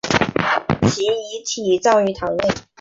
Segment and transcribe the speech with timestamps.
[0.89, 2.49] 其遗体葬于堂内。